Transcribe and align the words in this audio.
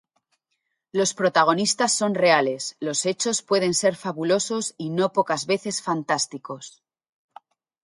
Los 0.91 1.13
protagonistas 1.13 1.93
son 1.93 2.15
reales; 2.15 2.75
los 2.79 3.05
hechos 3.05 3.43
pueden 3.43 3.75
ser 3.75 3.95
fabulosos 3.95 4.73
y 4.75 4.89
no 4.89 5.13
pocas 5.13 5.45
veces 5.45 5.83
fantásticos. 5.83 6.81